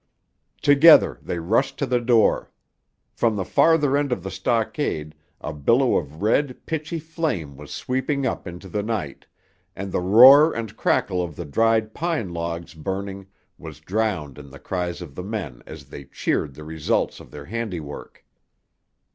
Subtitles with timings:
[0.63, 2.49] Together they rushed to the door.
[3.13, 8.25] From the farther end of the stockade a billow of red, pitchy flame was sweeping
[8.25, 9.27] up into the night,
[9.75, 13.27] and the roar and crackle of the dried pine logs burning
[13.59, 17.45] was drowned in the cries of the men as they cheered the results of their
[17.45, 18.25] handiwork.